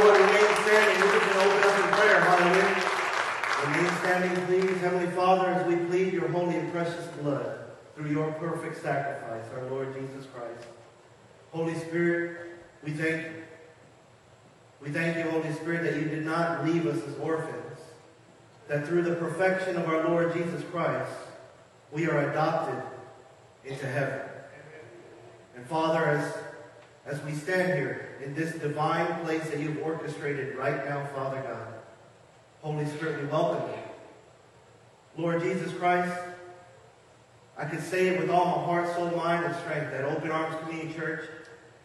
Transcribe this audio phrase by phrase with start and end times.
[0.00, 0.98] Lord, remain standing.
[1.02, 2.20] You can open up in prayer.
[2.20, 2.74] Hallelujah.
[3.64, 4.80] Remain standing, please.
[4.80, 7.58] Heavenly Father, as we plead your holy and precious blood
[7.94, 10.68] through your perfect sacrifice, our Lord Jesus Christ.
[11.52, 13.42] Holy Spirit, we thank you.
[14.82, 17.78] We thank you, Holy Spirit, that you did not leave us as orphans,
[18.68, 21.10] that through the perfection of our Lord Jesus Christ,
[21.90, 22.82] we are adopted
[23.64, 24.20] into heaven.
[25.56, 26.34] And Father, as,
[27.06, 31.74] as we stand here in this divine place that you've orchestrated right now, Father God,
[32.62, 35.22] Holy Spirit, we welcome you.
[35.22, 36.18] Lord Jesus Christ,
[37.56, 40.56] I can say it with all my heart, soul, mind, and strength that Open Arms
[40.62, 41.28] Community Church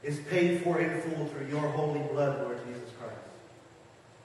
[0.02, 3.16] is paid for in full through your holy blood, Lord Jesus Christ.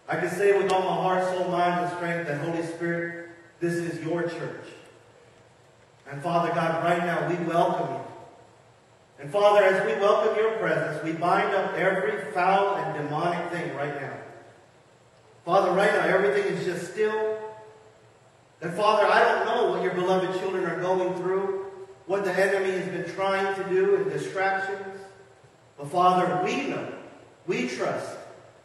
[0.08, 3.30] I can say with all my heart, soul, mind, and strength that Holy Spirit,
[3.60, 4.66] this is your church.
[6.10, 8.13] And Father God, right now we welcome you.
[9.20, 13.74] And Father, as we welcome your presence, we bind up every foul and demonic thing
[13.76, 14.16] right now.
[15.44, 17.38] Father, right now everything is just still.
[18.60, 21.66] And Father, I don't know what your beloved children are going through,
[22.06, 25.00] what the enemy has been trying to do in distractions.
[25.76, 26.92] But Father, we know,
[27.46, 28.16] we trust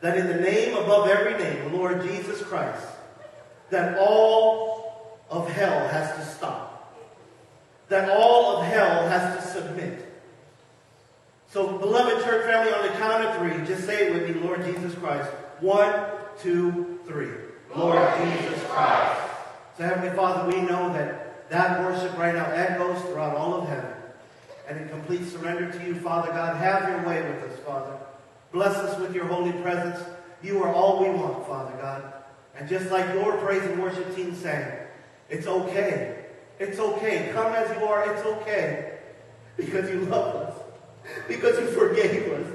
[0.02, 2.86] that in the name above every name, the Lord Jesus Christ,
[3.70, 6.96] that all of hell has to stop.
[7.90, 9.89] That all of hell has to submit.
[11.52, 14.64] So, beloved church family, on the count of three, just say it with me, Lord
[14.64, 15.30] Jesus Christ.
[15.62, 15.94] One,
[16.40, 17.32] two, three.
[17.76, 19.20] Lord Jesus Christ.
[19.78, 23.94] So, Heavenly Father, we know that that worship right now echoes throughout all of heaven
[24.68, 26.56] and in complete surrender to you, Father God.
[26.58, 27.98] Have your way with us, Father.
[28.52, 30.00] Bless us with your holy presence.
[30.44, 32.14] You are all we want, Father God.
[32.56, 34.72] And just like your praise and worship team sang,
[35.30, 36.26] it's okay.
[36.60, 37.32] It's okay.
[37.34, 38.14] Come as you are.
[38.14, 39.00] It's okay.
[39.58, 40.49] Because you love us.
[41.28, 42.48] Because you forgave us.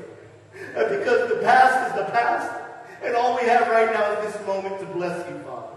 [0.76, 2.60] And because the past is the past.
[3.02, 5.74] And all we have right now is this moment to bless you, Father.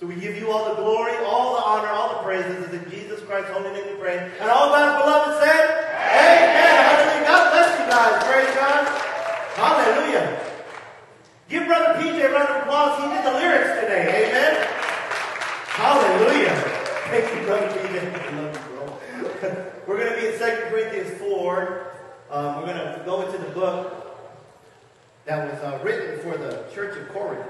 [0.00, 2.64] So we give you all the glory, all the honor, all the praises.
[2.64, 4.32] It's in Jesus Christ's holy name we pray.
[4.40, 6.84] And all God's beloved said, Amen.
[6.88, 7.26] Hallelujah.
[7.26, 8.24] God bless you guys.
[8.24, 8.88] Praise God.
[9.60, 10.40] Hallelujah.
[11.50, 13.02] Give Brother PJ a round of applause.
[13.02, 14.30] He did the lyrics today.
[14.30, 14.68] Amen.
[15.76, 16.54] Hallelujah.
[17.10, 18.14] Thank you, Brother PJ.
[18.14, 19.66] I love you, bro.
[19.86, 20.38] We're going to be in 2
[20.70, 21.92] Corinthians 4.
[22.30, 24.00] Um, we're going to go into the book
[25.24, 27.46] that was uh, written for the church of Corinth.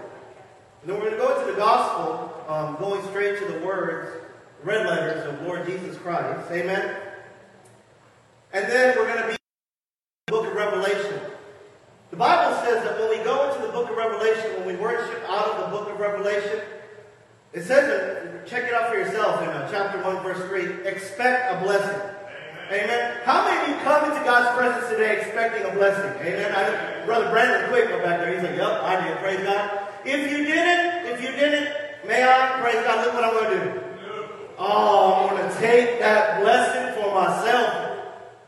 [0.83, 4.25] And then we're going to go into the gospel, um, going straight to the words,
[4.63, 6.51] red letters of Lord Jesus Christ.
[6.51, 6.97] Amen.
[8.53, 9.37] And then we're going to be in
[10.27, 11.21] the book of Revelation.
[12.11, 15.23] The Bible says that when we go into the book of Revelation, when we worship
[15.29, 16.61] out of the book of Revelation,
[17.53, 21.55] it says that, check it out for yourself in uh, chapter 1, verse 3, expect
[21.55, 22.17] a blessing.
[22.71, 23.17] Amen.
[23.25, 26.15] How many of you come into God's presence today expecting a blessing?
[26.25, 26.53] Amen.
[26.53, 28.33] I, Brother Brandon Quick went back there.
[28.33, 29.19] He's like, yep, I did.
[29.19, 29.89] Praise God.
[30.05, 31.75] If you didn't, if you didn't,
[32.07, 33.83] may I, praise God, look what I'm going to do.
[34.57, 37.99] Oh, I'm going to take that blessing for myself.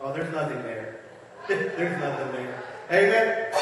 [0.00, 1.00] Oh, there's nothing there.
[1.48, 2.62] there's nothing there.
[2.92, 3.61] Amen.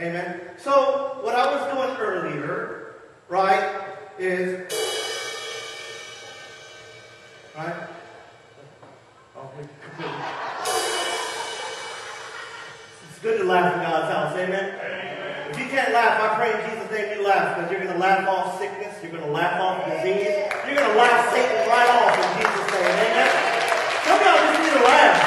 [0.00, 0.40] Amen.
[0.56, 2.94] So what I was doing earlier,
[3.28, 3.84] right,
[4.18, 4.72] is
[7.54, 7.74] right.
[13.10, 14.32] It's good to laugh in God's house.
[14.38, 15.50] Amen.
[15.50, 17.98] If you can't laugh, I pray in Jesus' name you laugh because you're going to
[17.98, 21.90] laugh off sickness, you're going to laugh off disease, you're going to laugh Satan right
[22.00, 22.88] off in Jesus' name.
[23.04, 23.28] Amen.
[24.08, 25.19] Some of y'all just need to laugh.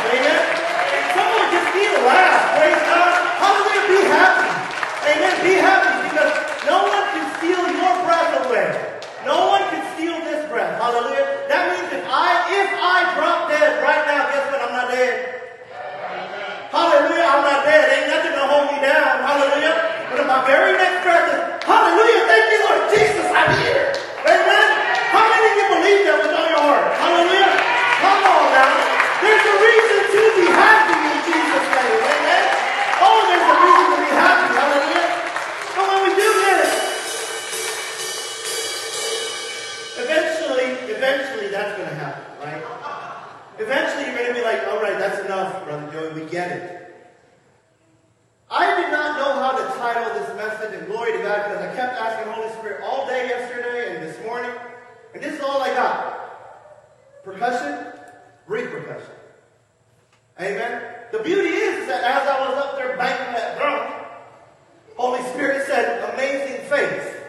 [5.13, 5.33] Amen.
[5.45, 6.33] Be happy because
[6.65, 8.69] no one can steal your breath away.
[9.25, 10.73] No one can steal this breath.
[10.81, 11.45] Hallelujah.
[11.53, 14.61] That means if I if I drop dead right now, guess what?
[14.65, 15.13] I'm not dead.
[16.73, 17.27] Hallelujah.
[17.29, 17.83] I'm not dead.
[17.93, 19.21] Ain't nothing to hold me down.
[19.21, 19.75] Hallelujah.
[20.09, 22.21] But if my very next breath is, Hallelujah.
[22.27, 23.27] Thank you, Lord Jesus.
[23.29, 23.93] I'm here.
[24.25, 24.67] Amen.
[25.13, 26.89] How many of you believe that with all your heart?
[26.97, 27.53] Hallelujah.
[28.01, 28.71] Come on now.
[29.21, 32.01] There's a reason to be happy in Jesus' name.
[32.01, 32.42] Amen.
[43.63, 46.95] Eventually you're going to be like, all right, that's enough, Brother Joey, we get it.
[48.51, 51.73] I did not know how to title this message, and glory to God, because I
[51.73, 54.51] kept asking Holy Spirit all day yesterday and this morning,
[55.13, 57.23] and this is all I got.
[57.23, 57.87] Percussion,
[58.47, 59.15] repercussion.
[60.41, 60.83] Amen.
[61.13, 63.93] The beauty is that as I was up there banging that drum,
[64.97, 67.23] Holy Spirit said, amazing faith.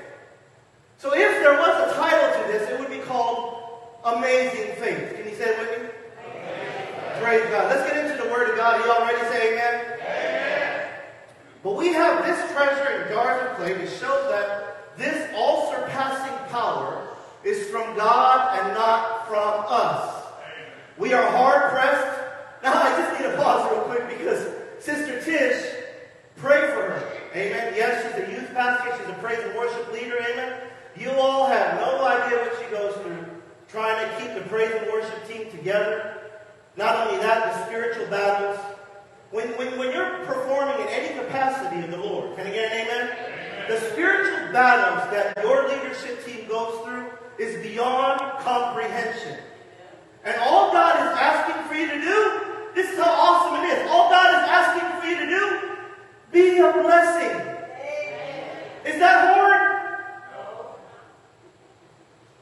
[0.98, 3.54] So if there was a title to this, it would be called
[4.04, 5.14] Amazing Faith.
[5.14, 5.88] Can you say it with me?
[7.22, 7.75] Praise God.
[7.75, 8.84] Let's get into the Word of God.
[8.84, 9.84] You all ready to say amen?
[10.00, 10.90] Amen.
[11.62, 16.36] But we have this treasure in jars of clay to show that this all surpassing
[16.50, 17.08] power
[17.44, 20.24] is from God and not from us.
[20.98, 22.20] We are hard pressed.
[22.62, 24.46] Now, I just need to pause real quick because
[24.81, 25.64] Sister Tish,
[26.36, 27.12] pray for her.
[27.34, 27.72] Amen.
[27.74, 28.96] Yes, she's a youth pastor.
[28.98, 30.19] She's a praise and worship leader.
[30.19, 30.60] Amen.
[30.96, 33.24] You all have no idea what she goes through
[33.69, 36.20] trying to keep the praise and worship team together.
[36.76, 38.58] Not only that, the spiritual battles.
[39.31, 42.86] When, when, when you're performing in any capacity in the Lord, can I get an
[42.86, 43.10] amen?
[43.10, 43.69] amen?
[43.69, 49.38] The spiritual battles that your leadership team goes through is beyond comprehension.
[50.24, 52.40] And all God is asking for you to do,
[52.74, 53.90] this is how awesome it is.
[53.90, 55.76] All God is asking for you to do,
[56.32, 57.40] be a blessing.
[57.40, 58.66] Amen.
[58.84, 60.00] Is that hard?
[60.32, 60.66] No.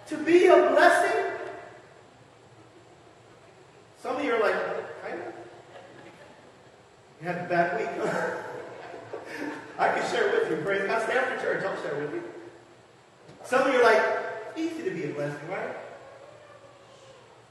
[0.08, 1.22] To be a blessing?
[4.02, 4.54] Some of you are like,
[5.02, 5.32] kind of.
[7.20, 7.88] You had a bad week.
[9.78, 10.56] I can share with you.
[10.64, 11.02] Praise God.
[11.02, 11.64] Stay after church.
[11.64, 12.22] I'll share with you.
[13.44, 14.02] Some of you are like,
[14.56, 15.76] easy to be a blessing, right?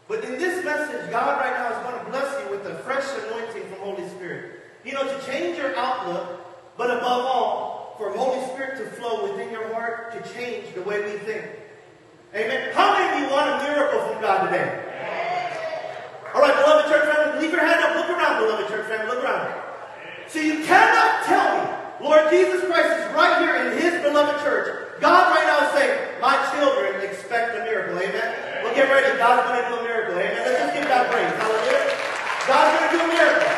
[0.10, 3.06] But in this message, God right now is going to bless you with a fresh
[3.24, 4.60] anointing from Holy Spirit.
[4.84, 6.46] You know, to change your outlook,
[6.76, 11.02] but above all, for Holy Spirit to flow within your heart to change the way
[11.02, 11.46] we think.
[12.32, 12.72] Amen.
[12.72, 14.64] How many of you want a miracle from God today?
[16.32, 17.92] All right, beloved church family, leave your hand up.
[18.00, 19.12] Look around, beloved church family.
[19.12, 19.52] Look around.
[20.32, 21.68] So you cannot tell me,
[22.00, 24.96] Lord Jesus Christ is right here in his beloved church.
[25.04, 25.92] God right now is saying,
[26.24, 28.00] my children expect a miracle.
[28.00, 28.64] Amen.
[28.64, 29.12] Well, get ready.
[29.20, 30.16] God's going to do a miracle.
[30.16, 30.40] Amen.
[30.40, 31.36] Let's just give God praise.
[31.36, 31.84] Hallelujah.
[32.48, 33.52] God's going to do a miracle.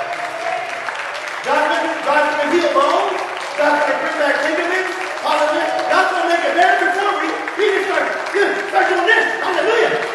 [1.45, 3.21] God's going to, God's going to heal bones.
[3.53, 4.93] God's going to bring back ligaments.
[5.21, 5.93] Hallelujah.
[5.93, 9.25] God's going to make a better before we, he can start, this.
[9.43, 10.09] Hallelujah.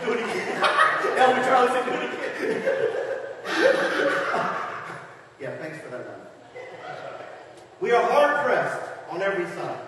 [1.20, 2.62] Elder Charlie said, do it again.
[5.40, 6.06] yeah, thanks for that.
[6.06, 6.16] One.
[7.80, 9.78] We are hard pressed on every side.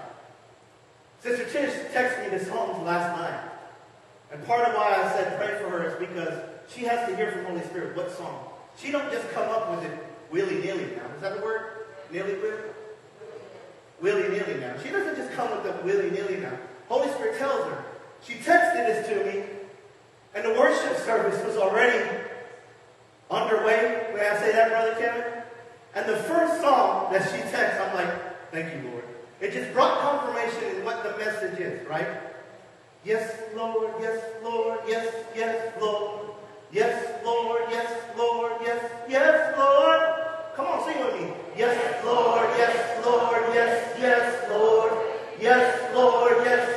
[1.21, 3.51] Sister Tish texted me this home last night.
[4.33, 7.31] And part of why I said pray for her is because she has to hear
[7.33, 8.49] from Holy Spirit what song.
[8.79, 9.99] She don't just come up with it
[10.31, 11.15] willy-nilly now.
[11.15, 11.87] Is that the word?
[12.11, 12.72] Nilly-willy?
[14.03, 14.75] Willy-nilly now.
[14.83, 16.59] She doesn't just come with the willy-nilly now.
[16.89, 17.85] Holy Spirit tells her.
[18.27, 19.45] She texted this to me
[20.35, 22.09] and the worship service was already
[23.31, 24.13] underway.
[24.15, 25.25] May I say that, Brother Kevin?
[25.95, 29.05] And the first song that she texted, I'm like, thank you, Lord.
[29.41, 32.07] It just brought confirmation in what the message is, right?
[33.05, 36.21] Yes, Lord, yes, Lord, yes, yes, Lord.
[36.71, 40.22] Yes, Lord, yes, Lord, yes, yes, Lord.
[40.55, 41.33] Come on, sing with me.
[41.57, 44.93] Yes, Lord, yes, Lord, yes, yes, Lord.
[45.41, 46.72] Yes, Lord, yes,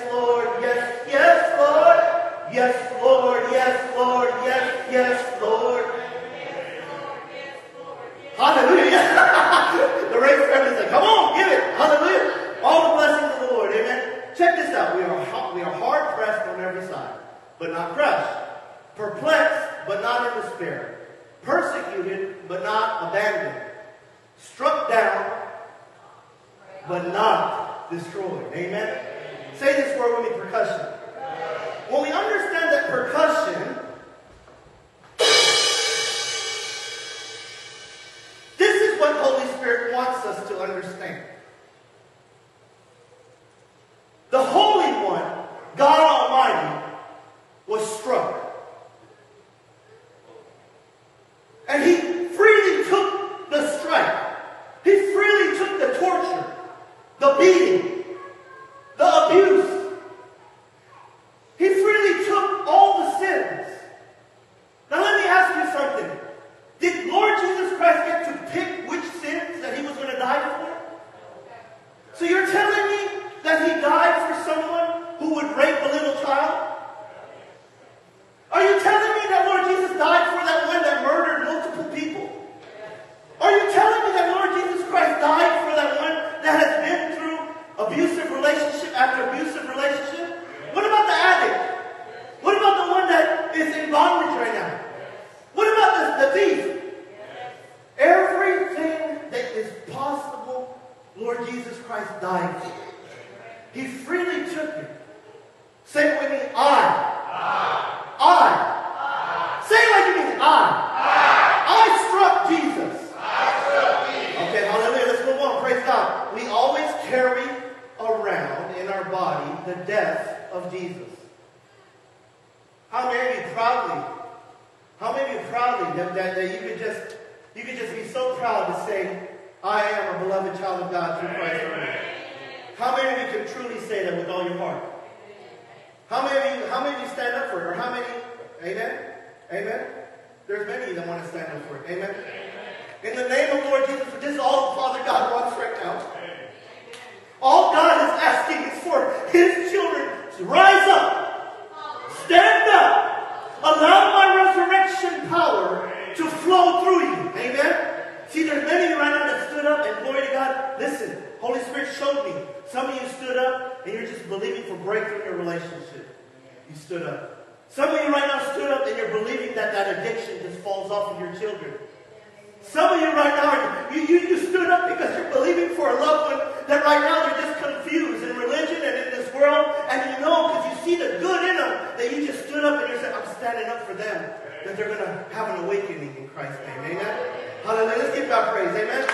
[184.76, 186.98] that they're going to have an awakening in Christ's name.
[186.98, 187.32] Amen?
[187.64, 187.98] Hallelujah.
[187.98, 188.70] Let's give God praise.
[188.70, 189.08] Amen?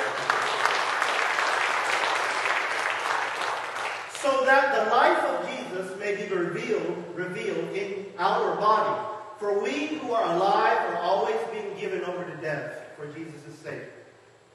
[4.14, 9.08] So that the life of Jesus may be revealed, revealed in our body.
[9.40, 13.84] For we who are alive are always being given over to death for Jesus' sake,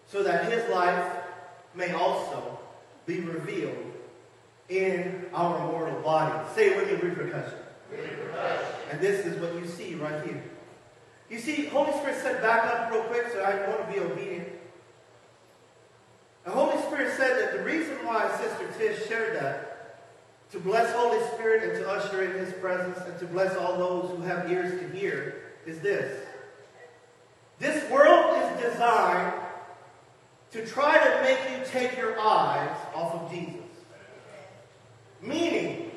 [0.07, 1.05] so that his life
[1.75, 2.59] may also
[3.05, 3.93] be revealed
[4.69, 6.49] in our mortal body.
[6.55, 7.59] Say it with me, repercussion.
[7.91, 8.67] repercussion.
[8.91, 10.43] And this is what you see right here.
[11.29, 14.49] You see, Holy Spirit said, back up real quick, so I want to be obedient.
[16.45, 19.73] The Holy Spirit said that the reason why Sister Tish shared that,
[20.53, 24.17] to bless Holy Spirit and to usher in His presence and to bless all those
[24.17, 26.25] who have ears to hear, is this.
[27.59, 29.33] This world is designed
[30.53, 33.55] to try to make you take your eyes off of Jesus.
[35.21, 35.91] Meaning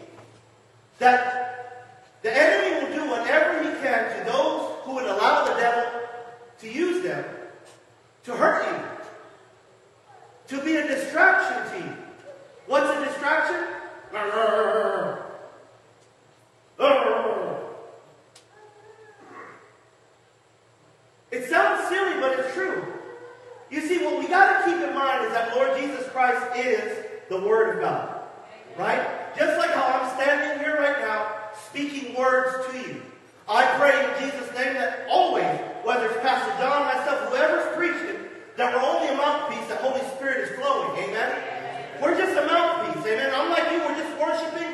[0.97, 6.01] that the enemy will do whatever he can to those who would allow the devil
[6.57, 7.23] to use them
[8.23, 11.93] to hurt you, to be a distraction to you.
[12.65, 13.65] What's a distraction?
[21.31, 22.83] It sounds silly, but it's true.
[23.69, 27.05] You see, what we got to keep in mind is that Lord Jesus Christ is
[27.29, 28.21] the Word of God.
[28.75, 29.35] Right?
[29.37, 31.31] Just like how I'm standing here right now,
[31.67, 33.01] speaking words to you.
[33.49, 35.49] I pray in Jesus' name that always,
[35.81, 40.45] whether it's Pastor John, myself, whoever's preaching, that we're only a mouthpiece, the Holy Spirit
[40.45, 40.93] is flowing.
[41.01, 41.33] Amen?
[41.99, 43.01] We're just a mouthpiece.
[43.09, 43.33] Amen?
[43.33, 44.68] I'm like you, we're just worshiping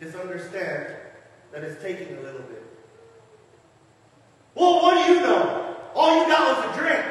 [0.00, 0.94] Just understand
[1.52, 2.62] that it's taking a little bit.
[4.54, 5.76] Well, what do you know?
[5.94, 7.04] All you got was a drink.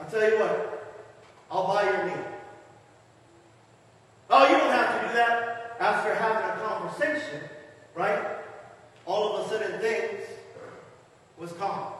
[0.00, 0.96] I'll tell you what,
[1.50, 2.24] I'll buy your meal.
[4.30, 7.40] Oh, you don't have to do that after having a conversation,
[7.94, 8.38] right?
[9.06, 10.24] All of a sudden, things
[11.36, 11.92] was calm.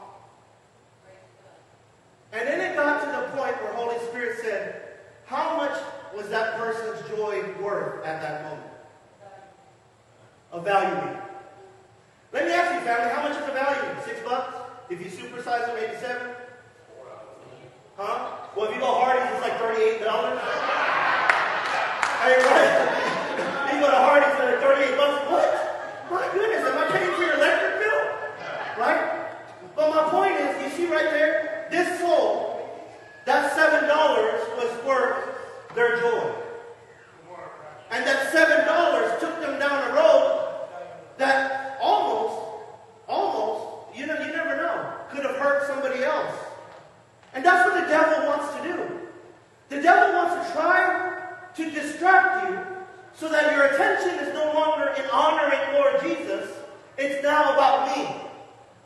[2.32, 4.82] And then it got to the point where Holy Spirit said,
[5.24, 5.78] How much
[6.16, 8.70] was that person's joy worth at that moment?
[10.54, 11.22] Evaluate.
[12.32, 14.00] Let me ask you, family, how much is a value?
[14.04, 14.54] Six bucks?
[14.90, 16.28] If you supersize it, maybe seven?
[17.96, 18.36] Huh?
[18.56, 20.06] Well, if you go Hardee's, it's like $38.
[22.20, 23.74] I what?
[23.74, 25.30] you go to Hardee's and they're 38 bucks.
[25.30, 25.46] What?
[26.10, 28.00] My goodness, am I paying for your electric bill?
[28.78, 29.28] Right?
[29.76, 32.60] But my point is, you see right there, this soul,
[33.26, 33.88] that $7
[34.56, 35.37] was worth
[35.74, 36.34] their joy.
[37.90, 40.58] And that seven dollars took them down a road
[41.16, 42.66] that almost,
[43.08, 46.34] almost, you know, you never know, could have hurt somebody else.
[47.34, 49.00] And that's what the devil wants to do.
[49.68, 51.22] The devil wants to try
[51.54, 52.58] to distract you
[53.14, 56.50] so that your attention is no longer in honoring Lord Jesus.
[56.96, 58.06] It's now about me.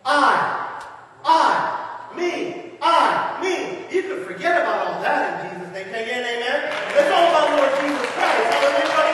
[0.05, 0.83] I,
[1.25, 2.62] I, me.
[2.83, 5.85] I me, you can forget about all that in Jesus' name.
[5.85, 6.73] Can amen?
[6.99, 8.55] It's all about Lord Jesus Christ.
[8.55, 9.12] Hallelujah.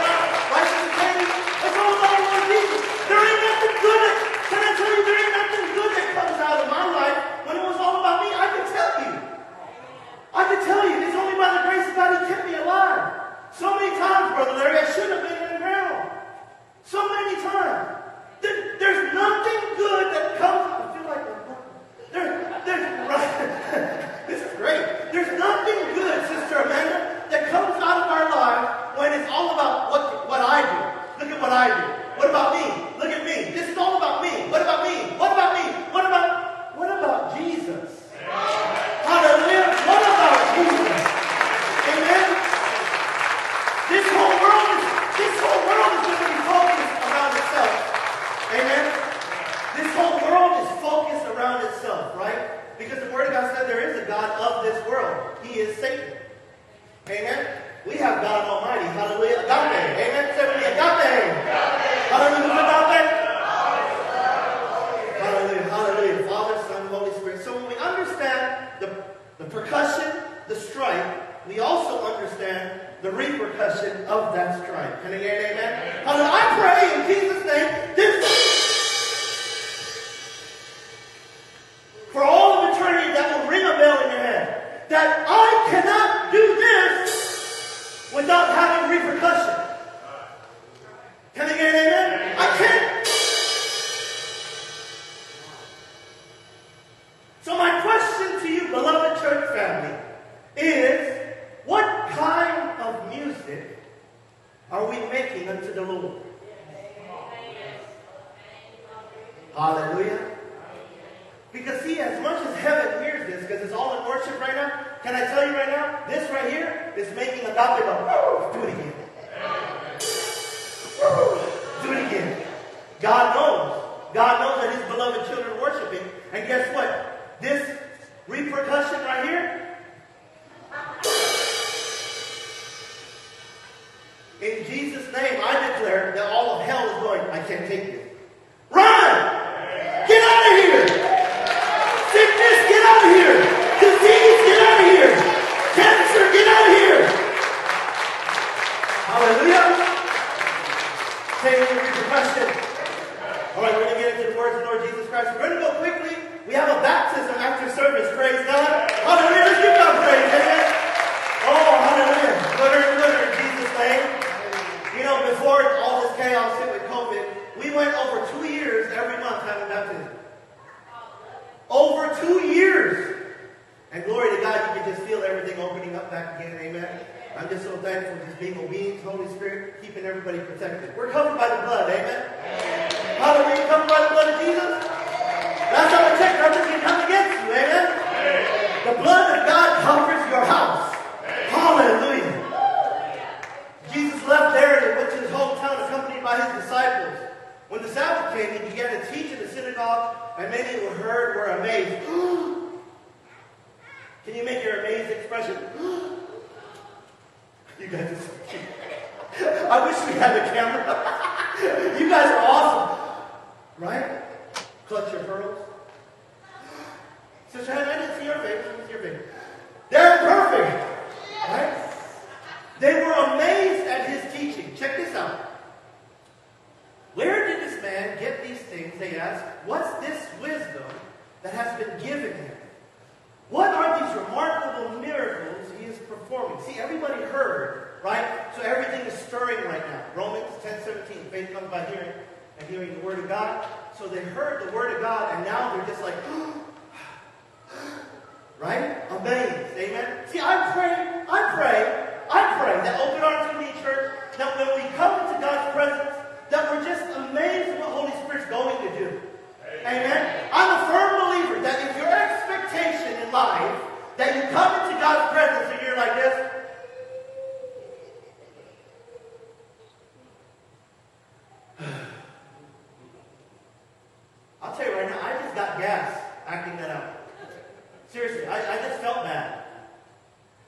[278.09, 279.65] Seriously, I, I just felt bad.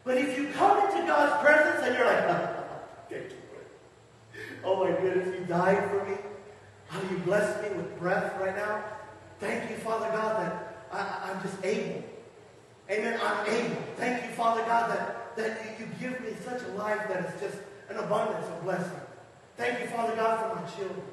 [0.05, 2.63] But if you come into God's presence and you're like, uh,
[3.09, 3.37] thank you,
[4.65, 6.17] Oh my goodness, you died for me.
[6.89, 8.85] How do you bless me with breath right now?
[9.39, 12.03] Thank you, Father God, that I, am just able.
[12.91, 13.19] Amen.
[13.23, 13.77] I'm able.
[13.97, 17.41] Thank you, Father God, that, that you, you give me such a life that is
[17.41, 17.57] just
[17.89, 19.01] an abundance of blessing.
[19.57, 21.07] Thank you, Father God, for my children.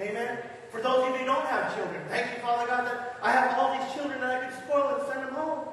[0.00, 0.38] Amen.
[0.74, 3.56] For those of you who don't have children, thank you, Father God, that I have
[3.56, 5.70] all these children that I can spoil and send them home.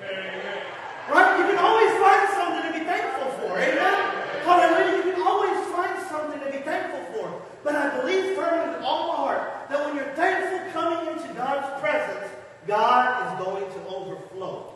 [0.00, 0.64] Amen.
[1.12, 1.36] Right?
[1.36, 3.52] You can always find something to be thankful for.
[3.60, 4.00] Amen?
[4.48, 5.04] Hallelujah.
[5.04, 7.42] You can always find something to be thankful for.
[7.62, 11.68] But I believe firmly with all my heart that when you're thankful coming into God's
[11.84, 12.32] presence,
[12.66, 14.72] God is going to overflow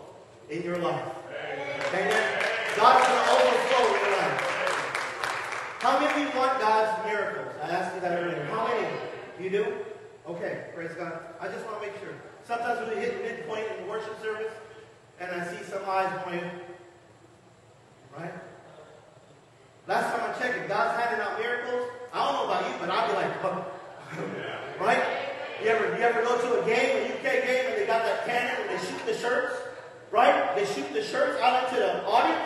[0.51, 1.09] in your life.
[1.97, 2.45] Amen?
[2.77, 4.41] God's going to overflow in your life.
[5.81, 7.49] How many of you want God's miracles?
[7.65, 8.45] I asked you that earlier.
[8.53, 9.08] How many?
[9.41, 9.67] You do?
[10.27, 11.21] Okay, praise God.
[11.41, 12.11] I just want to make sure.
[12.45, 14.53] Sometimes when we hit midpoint in the worship service,
[15.21, 16.51] and I see some eyes pointing.
[18.17, 18.33] Right?
[19.87, 21.89] Last time I checked God's handing out miracles.
[22.13, 23.65] I don't know about you, but I'll be like, oh.
[24.81, 25.03] right?
[25.63, 28.27] You ever, you ever go to a game, a UK game, and they got that
[28.27, 29.57] cannon and they shoot the shirts?
[30.11, 30.55] Right?
[30.57, 32.43] They shoot the shirts out into the audience.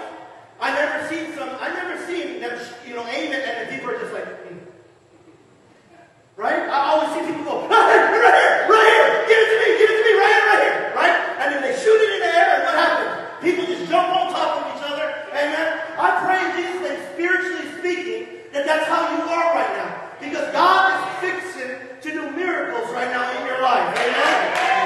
[0.61, 3.91] I never seen some, I never seen them, you know, aim it and the people
[3.91, 4.62] are just like, mm.
[6.37, 6.69] Right?
[6.69, 10.13] I always see people go, right here, right here, give it give it to me,
[10.19, 11.17] right here, right here, right?
[11.41, 13.11] And then they shoot it in the air, and what happens?
[13.43, 15.07] People just jump on top of each other.
[15.35, 15.69] Amen.
[15.99, 19.91] I pray in Jesus' name, spiritually speaking, that that's how you are right now.
[20.21, 23.91] Because God is fixing to do miracles right now in your life.
[23.99, 24.39] Amen.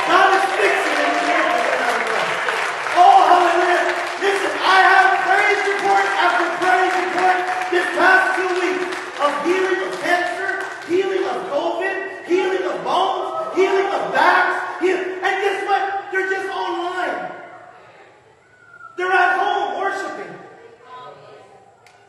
[0.08, 2.96] God is fixing to do miracles right now in your life.
[2.96, 3.84] Oh, hallelujah.
[4.24, 7.36] Listen, I have praise report after praise report
[7.68, 8.88] this past two weeks
[9.20, 10.50] of healing of cancer,
[10.88, 14.80] healing of COVID, healing of bones, healing of backs.
[14.80, 15.84] Heal- and guess what?
[16.12, 17.32] They're just online.
[18.96, 20.32] They're at home worshiping.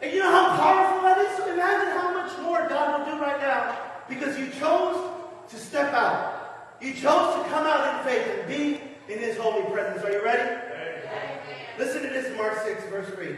[0.01, 1.37] And you know how powerful that is?
[1.37, 5.11] So imagine how much more God will do right now because you chose
[5.49, 6.77] to step out.
[6.79, 8.79] You chose to come out in faith and be
[9.11, 10.03] in His holy presence.
[10.05, 10.63] Are you ready?
[11.79, 13.35] Listen to this, Mark 6, verse 3.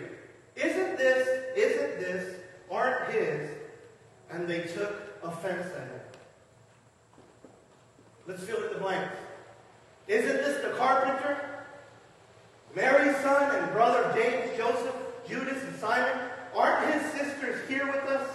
[0.56, 2.36] Isn't this, isn't this,
[2.70, 3.50] aren't His?
[4.30, 6.00] And they took offense at Him.
[8.28, 9.16] Let's fill in the blanks.
[10.08, 11.66] Isn't this the carpenter?
[12.76, 14.96] Mary's son and brother James, Joseph,
[15.28, 16.30] Judas, and Simon?
[16.56, 18.30] Aren't his sisters here with us?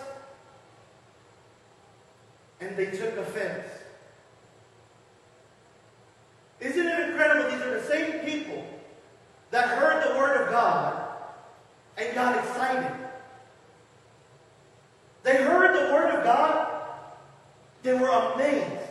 [2.60, 3.66] And they took offense.
[6.60, 7.50] Isn't it incredible?
[7.50, 8.64] These are the same people
[9.50, 11.08] that heard the word of God
[11.96, 12.90] and got excited.
[15.22, 16.86] They heard the word of God,
[17.82, 18.88] they were amazed.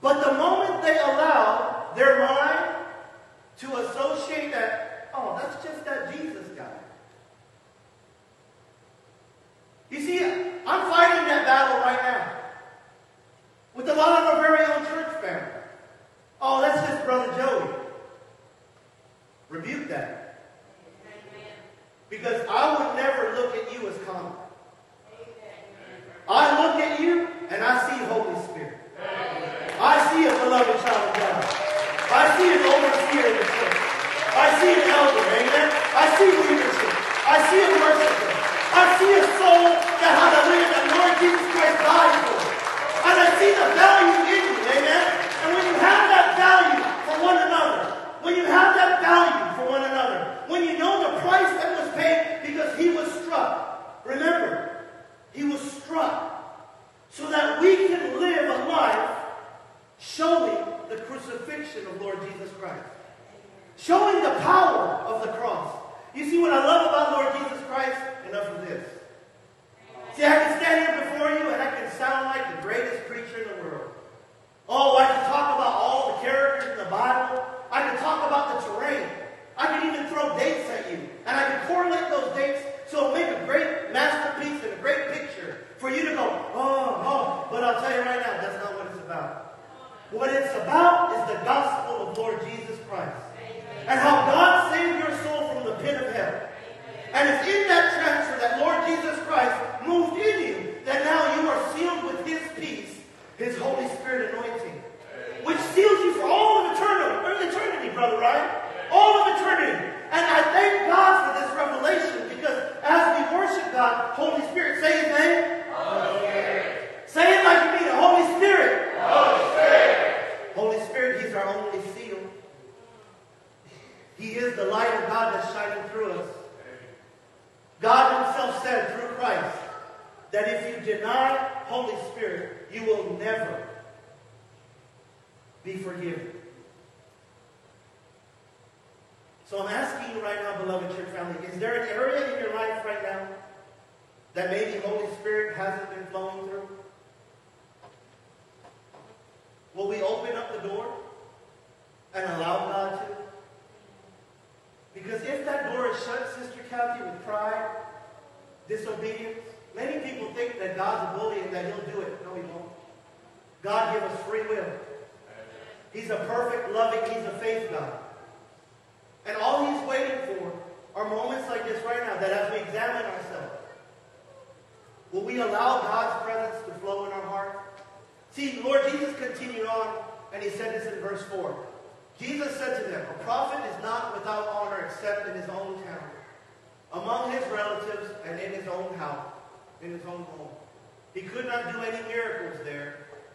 [0.00, 2.76] But the moment they allowed their mind
[3.58, 6.78] to associate that, oh, that's just that Jesus guy.
[9.90, 10.23] You see,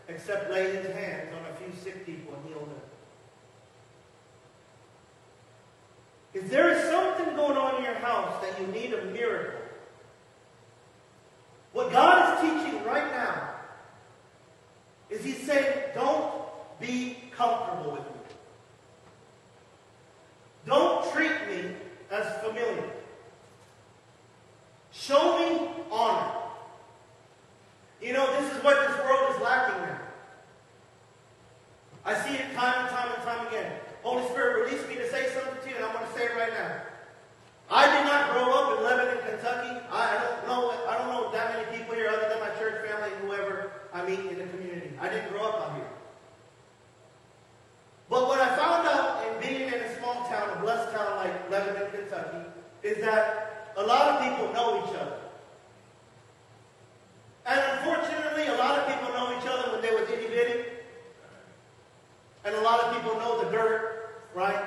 [0.10, 2.82] except lay his hands on a few sick people and heal them.
[6.34, 9.62] If there is something going on in your house that you need a miracle,
[11.74, 13.50] what God is teaching right now
[15.10, 16.34] is He's saying, don't
[16.80, 18.36] be comfortable with me.
[20.65, 21.72] Don't treat me
[22.12, 22.91] as familiar.
[24.91, 26.38] Show me honor.
[28.02, 30.00] You know, this is what this world is lacking now.
[32.06, 33.74] I see it time and time and time again.
[34.04, 36.36] Holy Spirit, release me to say something to you, and I'm going to say it
[36.36, 36.82] right now.
[37.70, 39.78] I did not grow up in Lebanon, Kentucky.
[39.92, 40.72] I, I don't know.
[40.88, 44.06] I don't know that many people here other than my church family and whoever I
[44.08, 44.92] meet in the community.
[45.00, 45.92] I didn't grow up out here.
[48.10, 51.52] But what I found out in being in a small town, a blessed town like
[51.52, 52.50] Lebanon, Kentucky,
[52.82, 55.19] is that a lot of people know each other.
[57.45, 60.63] And unfortunately, a lot of people know each other when they were itty bitty.
[62.45, 64.65] And a lot of people know the dirt, right?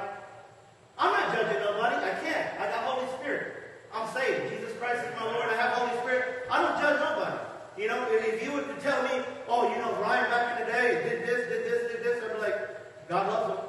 [0.98, 1.96] I'm not judging nobody.
[1.96, 2.60] I can't.
[2.60, 3.54] I got Holy Spirit.
[3.94, 4.50] I'm saved.
[4.50, 5.48] Jesus Christ is my Lord.
[5.48, 6.46] I have Holy Spirit.
[6.50, 7.38] I don't judge nobody.
[7.76, 10.72] You know, if you were to tell me, oh, you know, Ryan back in the
[10.72, 13.66] day did this, did this, did this, I'd be like, God loves him.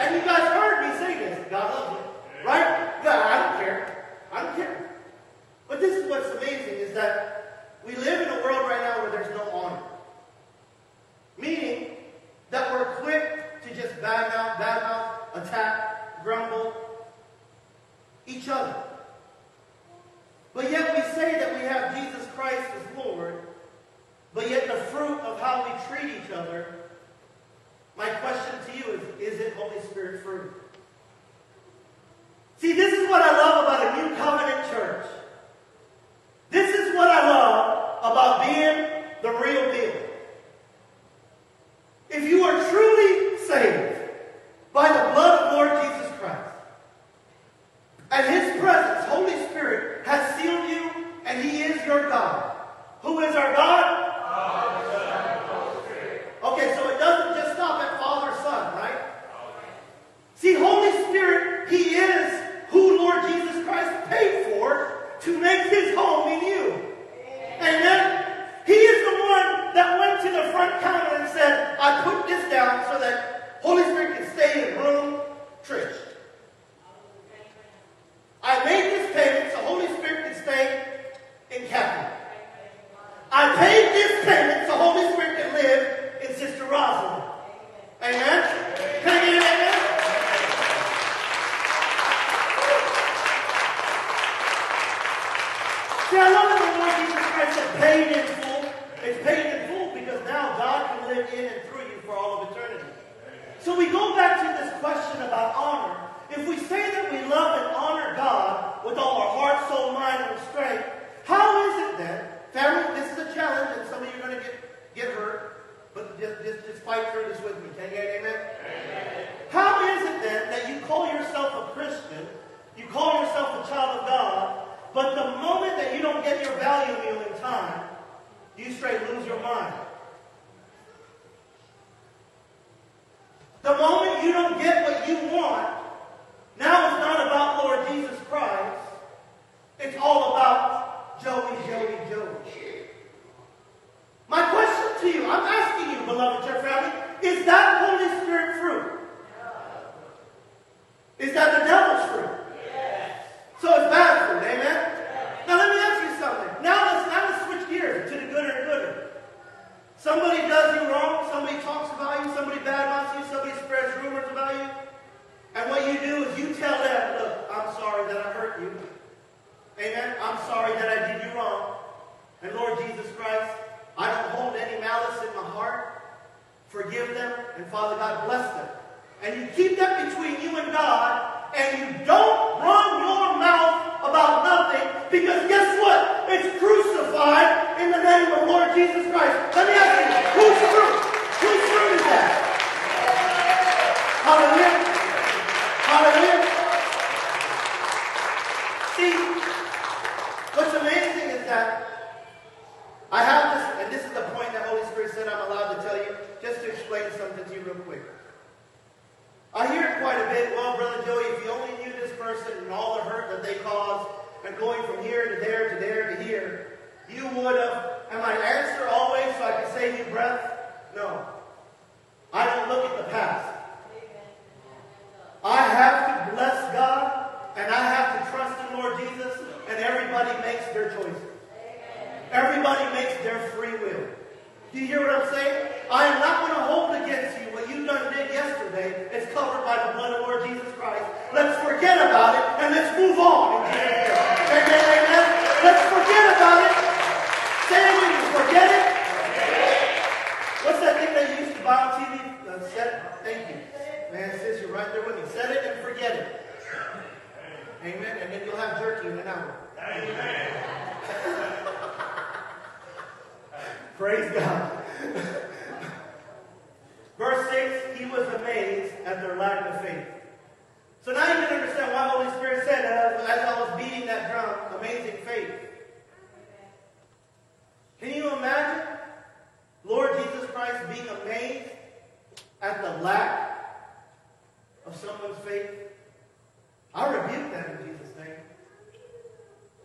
[0.00, 1.46] And you guys heard me say this.
[1.50, 2.06] God loves him.
[2.44, 3.02] Right?
[3.04, 4.06] God, I don't care.
[4.32, 4.90] I don't care.
[5.68, 7.39] But this is what's amazing is that
[7.84, 9.82] we live in a world right now where there's no honor.
[11.38, 11.96] Meaning,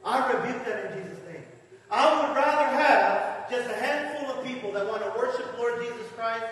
[0.05, 1.43] I rebuke that in Jesus' name.
[1.89, 6.07] I would rather have just a handful of people that want to worship Lord Jesus
[6.15, 6.45] Christ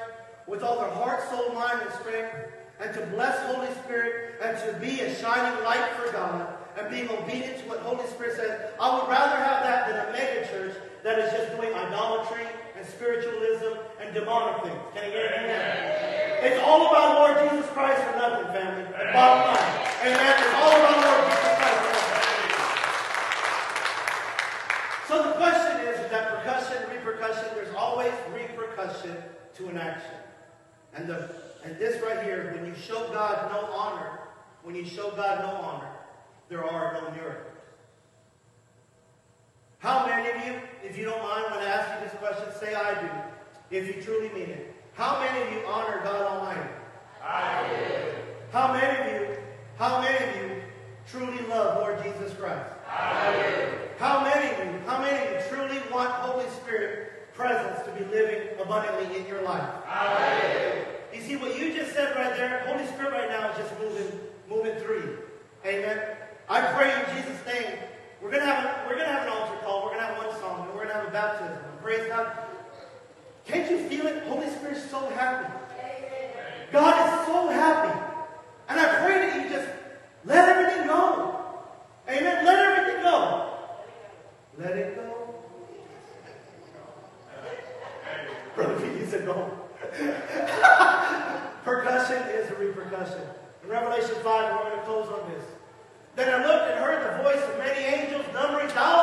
[0.47, 2.33] with all their heart, soul, mind, and strength,
[2.81, 6.47] and to bless Holy Spirit, and to be a shining light for God,
[6.77, 8.73] and being obedient to what Holy Spirit says.
[8.81, 12.85] I would rather have that than a mega church that is just doing idolatry and
[12.87, 14.81] spiritualism and demonic things.
[14.95, 16.43] Can I get an amen?
[16.43, 18.83] It's all about Lord Jesus Christ or nothing, family.
[19.13, 19.73] Bottom line.
[20.01, 20.33] Amen.
[20.41, 21.93] It's all about Lord Jesus Christ.
[25.13, 29.15] So the question is, is that percussion, repercussion, there's always repercussion
[29.57, 30.15] to an action.
[30.95, 31.29] And, the,
[31.63, 34.21] and this right here, when you show God no honor,
[34.63, 35.91] when you show God no honor,
[36.49, 37.59] there are no miracles.
[39.77, 42.73] How many of you, if you don't mind when I ask you this question, say
[42.73, 43.09] I do,
[43.69, 44.73] if you truly mean it.
[44.93, 46.69] How many of you honor God Almighty?
[47.21, 48.15] I do.
[48.51, 49.37] How many of you,
[49.77, 50.61] how many of you
[51.07, 52.72] truly love Lord Jesus Christ?
[53.97, 58.05] How many of you, how many of you truly want Holy Spirit presence to be
[58.11, 59.67] living abundantly in your life?
[61.13, 62.63] You see what you just said right there?
[62.67, 64.19] Holy Spirit right now is just moving,
[64.49, 65.17] moving through you.
[65.65, 65.99] Amen.
[66.49, 67.77] I pray in Jesus' name.
[68.21, 69.85] We're gonna have a, we're gonna have an altar call.
[69.85, 71.57] We're gonna have one song, and we're gonna have a baptism.
[71.81, 72.31] Praise God.
[73.45, 74.23] Can't you feel it?
[74.23, 75.51] Holy Spirit's so happy.
[76.71, 77.99] God is so happy.
[78.69, 79.69] And I pray that you just
[80.25, 81.42] let everything go.
[82.07, 82.45] Amen.
[82.45, 83.49] Let everything go.
[84.57, 85.35] Let it go.
[88.55, 89.51] Brother Pete, said go.
[91.63, 93.21] Percussion is a repercussion.
[93.63, 95.43] In Revelation 5, we're going to close on this.
[96.15, 99.02] Then I looked and heard the voice of many angels, numbering thousands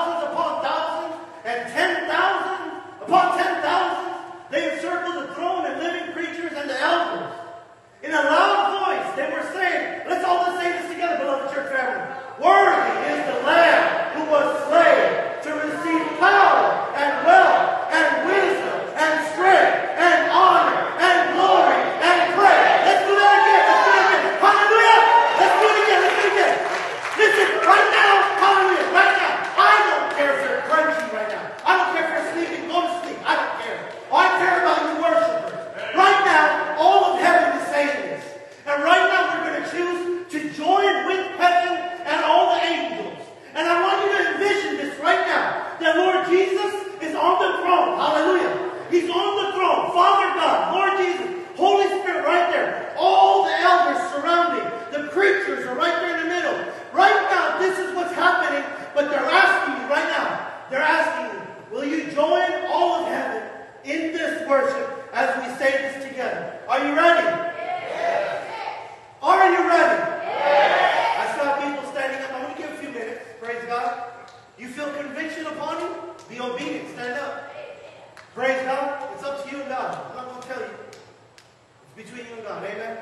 [82.03, 82.65] between you and God.
[82.65, 82.97] Amen?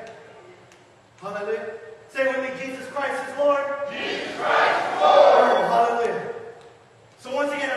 [1.21, 1.73] Hallelujah.
[2.09, 3.63] Say with me, Jesus Christ is Lord.
[3.91, 5.51] Jesus Christ is Lord.
[5.55, 6.33] Oh, hallelujah.
[7.19, 7.68] So once again,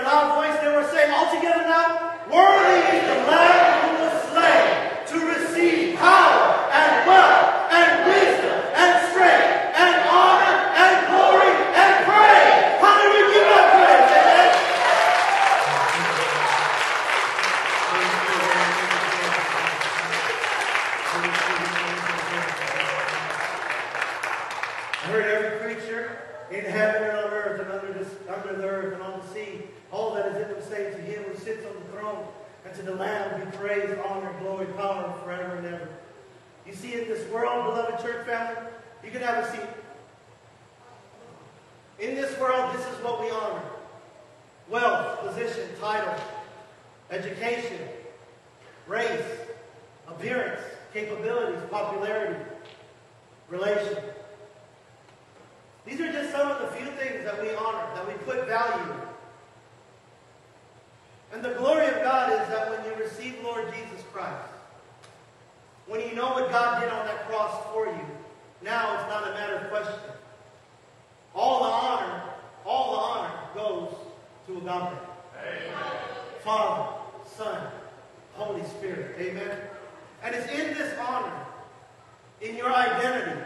[82.43, 83.40] in your identity.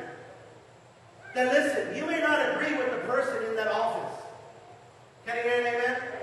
[1.34, 4.24] Then listen, you may not agree with the person in that office.
[5.26, 6.15] Can you hear an amen?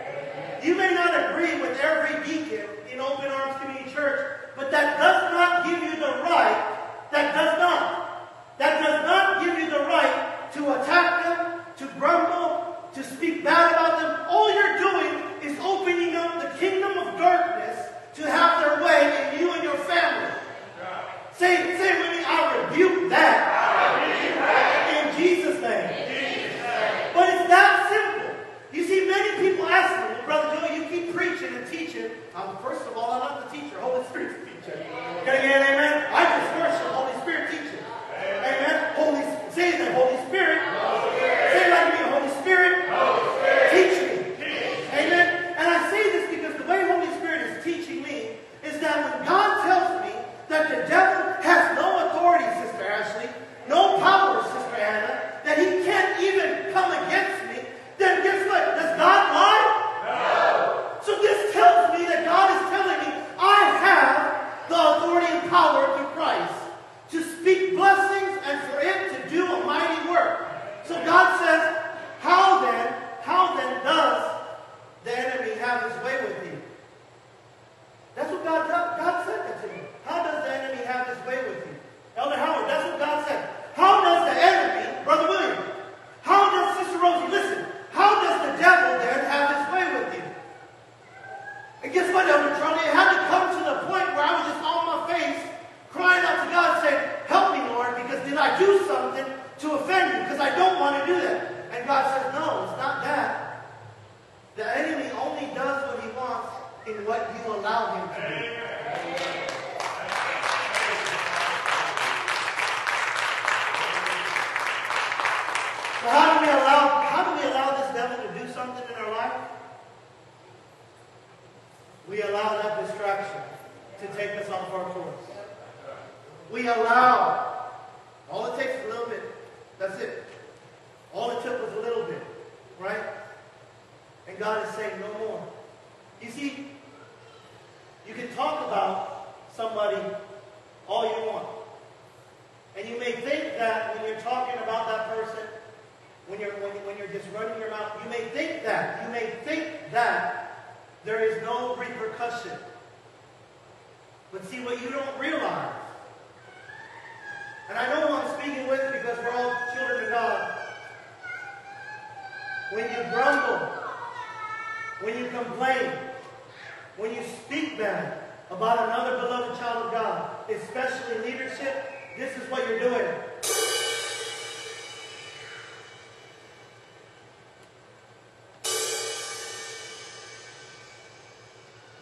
[32.61, 33.79] first of all, I'm not the teacher.
[33.79, 34.85] Holy Spirit's the teacher.
[35.25, 35.82] Can I get an amen?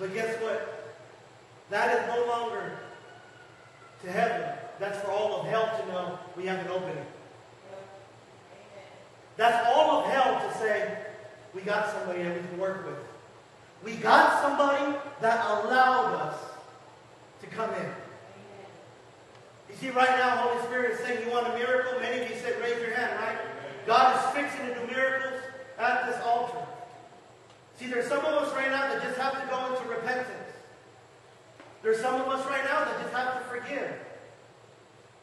[0.01, 0.95] But guess what?
[1.69, 2.79] That is no longer
[4.03, 4.49] to heaven.
[4.79, 7.05] That's for all of hell to know we have an opening.
[9.37, 10.97] That's all of hell to say
[11.53, 12.97] we got somebody that we can work with.
[13.83, 16.35] We got somebody that allowed us
[17.41, 17.85] to come in.
[19.69, 21.99] You see, right now, Holy Spirit is saying you want a miracle.
[21.99, 23.37] Many of you said, raise your hand, right?
[23.85, 25.41] God is fixing to do miracles
[25.77, 26.57] at this altar.
[27.81, 30.53] See, there's some of us right now that just have to go into repentance.
[31.81, 33.95] There's some of us right now that just have to forgive.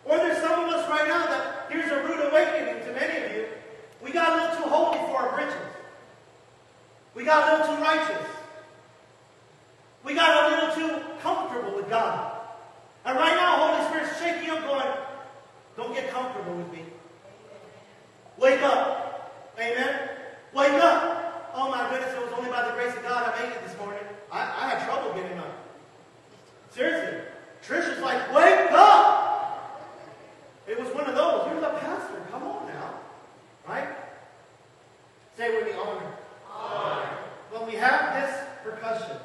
[0.05, 3.33] Or there's some of us right now that here's a rude awakening to many of
[3.33, 3.47] you.
[4.03, 5.55] We got a little too holy for our britches.
[7.15, 8.27] We got a little too righteous.
[10.03, 12.41] We got a little too comfortable with God.
[13.05, 14.97] And right now, Holy Spirit's shaking up, going,
[15.77, 16.83] Don't get comfortable with me.
[18.37, 19.33] Wake up.
[19.61, 20.09] Amen.
[20.53, 21.28] Wake up.
[21.61, 23.77] Oh my goodness, it was only by the grace of God I made it this
[23.79, 23.99] morning.
[24.31, 25.53] I, I had trouble getting up.
[26.71, 27.19] Seriously.
[27.67, 29.83] Trish is like, Wake up.
[30.69, 31.51] It was one of those.
[31.51, 32.23] You're the pastor.
[32.31, 32.95] Come on now.
[33.67, 33.89] Right?
[35.37, 36.13] Say with me, honor.
[36.49, 37.09] Honor.
[37.51, 39.17] When we have this percussion,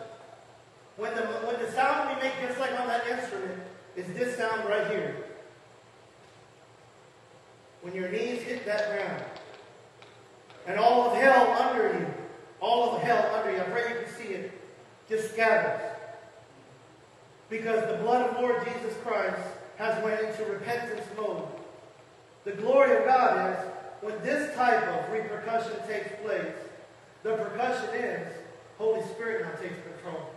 [0.98, 3.60] when the, when the sound we make just like on that instrument
[3.96, 5.18] is this sound right here.
[7.82, 9.24] When your knees hit that ground,
[10.66, 12.13] and all of hell under you,
[12.64, 14.52] all of the hell under you, I pray you can see it,
[15.10, 15.82] just scatters.
[17.50, 19.42] Because the blood of Lord Jesus Christ
[19.78, 21.44] has went into repentance mode.
[22.46, 23.66] The glory of God is
[24.02, 26.56] when this type of repercussion takes place,
[27.24, 28.28] the percussion is
[28.78, 30.30] Holy Spirit now takes control.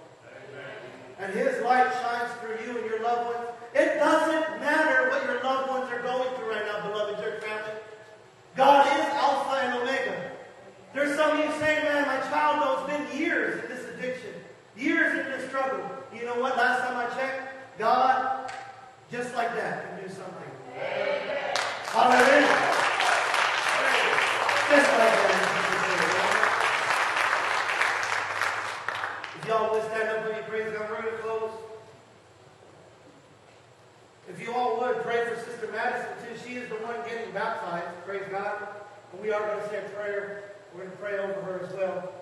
[1.19, 3.49] And His light shines through you and your loved ones.
[3.75, 7.73] It doesn't matter what your loved ones are going through right now, beloved church family.
[8.57, 10.33] God is Alpha and Omega.
[11.37, 14.33] Of you saying, man, my child knows been years in this addiction,
[14.75, 15.85] years in this struggle.
[16.15, 16.57] You know what?
[16.57, 18.51] Last time I checked, God,
[19.13, 20.51] just like that, can do something.
[20.73, 21.55] Amen.
[21.93, 22.47] Hallelujah.
[24.71, 25.43] Just like that.
[29.39, 30.89] If y'all would stand up me, praise God.
[30.89, 31.51] We're going to close.
[34.31, 36.35] If you all would, pray for Sister Madison, too.
[36.49, 38.69] She is the one getting baptized, praise God.
[39.13, 40.56] And we are going to say a prayer.
[40.77, 42.13] We're going to pray over her as well.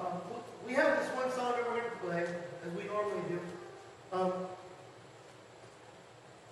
[0.00, 0.20] Um,
[0.66, 2.34] we have this one song that we're going to play,
[2.64, 3.38] as we normally do.
[4.16, 4.32] Um,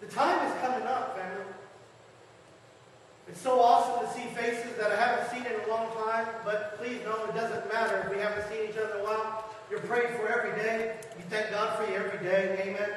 [0.00, 1.44] the time is coming up, family.
[3.28, 6.76] It's so awesome to see faces that I haven't seen in a long time, but
[6.76, 9.48] please know it doesn't matter if we haven't seen each other in a while.
[9.70, 10.96] You're prayed for every day.
[11.16, 12.66] You thank God for you every day.
[12.68, 12.90] Amen.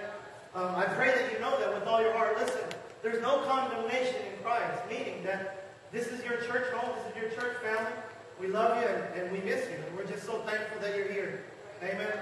[0.53, 2.38] Um, I pray that you know that with all your heart.
[2.38, 2.68] Listen,
[3.03, 7.32] there's no condemnation in Christ, meaning that this is your church home, this is your
[7.41, 7.93] church family.
[8.40, 11.12] We love you and, and we miss you, and we're just so thankful that you're
[11.12, 11.44] here.
[11.84, 12.14] Amen.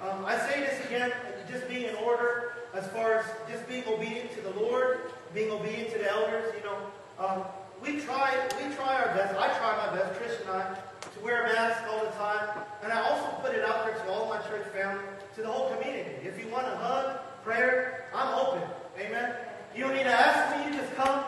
[0.00, 1.12] Um, I say this again,
[1.48, 4.98] just being in order as far as just being obedient to the Lord,
[5.32, 6.52] being obedient to the elders.
[6.56, 6.78] You know,
[7.18, 7.44] um,
[7.80, 9.38] we try, we try our best.
[9.38, 12.92] I try my best, Trish and I, to wear a mask all the time, and
[12.92, 15.04] I also put it out there to all my church family,
[15.36, 16.10] to the whole community.
[16.26, 18.62] If you want a hug, prayer, I'm open.
[18.98, 19.34] Amen.
[19.76, 20.72] You don't need to ask me.
[20.74, 21.24] You just come.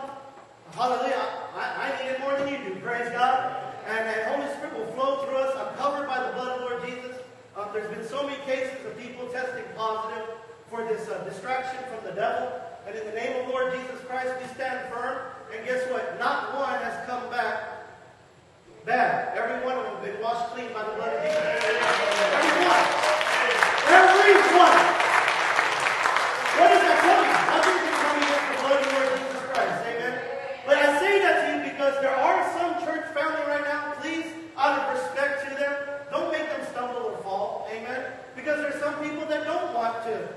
[0.73, 1.23] Hallelujah.
[1.55, 2.81] I, I need it more than you do.
[2.81, 3.64] Praise God.
[3.87, 5.57] And, and Holy Spirit will flow through us.
[5.57, 7.17] I'm covered by the blood of Lord Jesus.
[7.57, 10.27] Uh, there's been so many cases of people testing positive
[10.69, 12.51] for this uh, distraction from the devil.
[12.87, 15.29] And in the name of Lord Jesus Christ, we stand firm.
[15.55, 16.19] And guess what?
[16.19, 17.75] Not one has come back
[18.85, 19.33] bad.
[19.37, 21.41] Every one of them has been washed clean by the blood of Jesus.
[22.37, 22.87] Every one.
[23.89, 24.81] Every one.
[26.55, 27.35] What does that tell you?
[27.49, 29.79] Nothing can come against the blood of Lord Jesus Christ.
[29.89, 30.15] Amen.
[30.69, 33.97] But I say that to you because there are some church family right now.
[34.05, 35.75] Please, out of respect to them,
[36.13, 37.67] don't make them stumble or fall.
[37.73, 38.13] Amen.
[38.37, 40.29] Because there's some people that don't want to,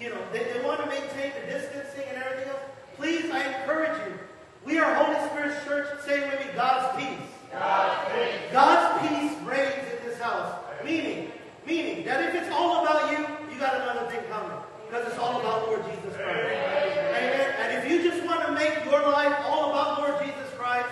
[0.00, 2.60] you know, they, they want to maintain the distancing and everything else.
[2.96, 4.18] Please, I encourage you.
[4.64, 5.86] We are Holy Spirit's church.
[6.04, 7.28] Say with me, God's peace.
[7.52, 8.52] God's peace.
[8.52, 10.54] God's peace reigns in this house.
[10.84, 11.30] Meaning,
[11.66, 13.18] meaning that if it's all about you,
[13.52, 14.56] you got another thing coming.
[14.88, 16.38] Because it's all about Lord Jesus Christ.
[16.38, 17.54] Amen.
[17.60, 20.88] And if you just want to make your life all about Lord Jesus Christ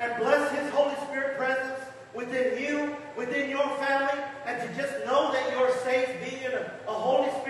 [0.00, 1.80] and bless His Holy Spirit presence
[2.14, 6.70] within you, within your family, and to just know that you're safe being in a,
[6.88, 7.41] a Holy Spirit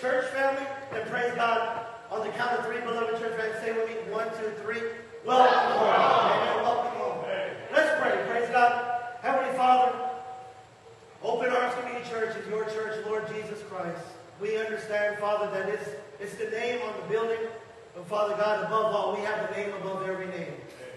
[0.00, 1.86] church family, then praise God.
[2.10, 4.80] On the count of three, beloved church family, say with me, one, two, three.
[5.24, 5.88] Welcome home.
[5.88, 6.62] Amen.
[6.62, 7.24] Welcome home.
[7.72, 8.24] Let's pray.
[8.30, 9.02] Praise God.
[9.20, 9.92] Heavenly Father,
[11.22, 14.00] Open Arms Community Church is your church, Lord Jesus Christ.
[14.40, 15.90] We understand, Father, that it's,
[16.20, 17.48] it's the name on the building.
[17.94, 20.54] But Father God, above all, we have the name above every name.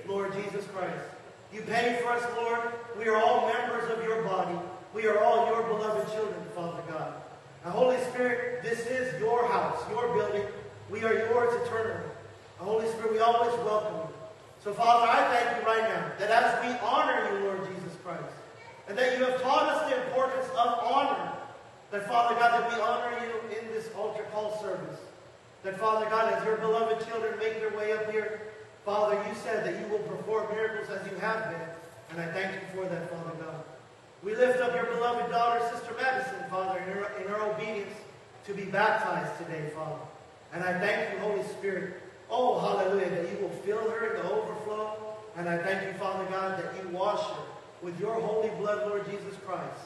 [0.08, 1.04] Lord Jesus Christ.
[1.52, 2.60] You paid for us, Lord.
[2.98, 4.58] We are all members of your body.
[4.94, 7.21] We are all your beloved children, Father God.
[7.64, 10.44] Now, Holy Spirit, this is your house, your building.
[10.90, 12.10] We are yours eternally.
[12.58, 14.16] Holy Spirit, we always welcome you.
[14.64, 18.24] So, Father, I thank you right now that as we honor you, Lord Jesus Christ,
[18.88, 21.34] and that you have taught us the importance of honor,
[21.92, 25.00] that, Father God, that we honor you in this altar call service.
[25.64, 28.42] That, Father God, as your beloved children make their way up here,
[28.86, 31.70] Father, you said that you will perform miracles as you have been,
[32.12, 33.64] and I thank you for that, Father God.
[34.24, 37.94] We lift up your beloved daughter, Sister Madison, Father, in her, in her obedience
[38.46, 40.00] to be baptized today, Father.
[40.54, 41.96] And I thank you, Holy Spirit,
[42.30, 45.16] oh, hallelujah, that you will fill her in the overflow.
[45.38, 47.44] And I thank you, Father God, that you wash her
[47.82, 49.80] with your holy blood, Lord Jesus Christ,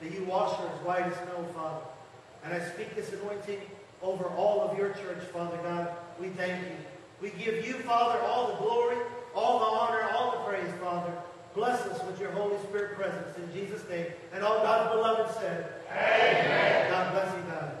[0.00, 1.84] that you wash her as white as snow, Father.
[2.44, 3.60] And I speak this anointing
[4.00, 5.90] over all of your church, Father God.
[6.18, 6.76] We thank you.
[7.20, 8.96] We give you, Father, all the glory,
[9.34, 11.12] all the honor, all the praise, Father.
[11.54, 14.06] Bless us with your Holy Spirit presence in Jesus' name.
[14.32, 16.90] And all God's beloved said, Amen.
[16.90, 17.71] God bless you, God.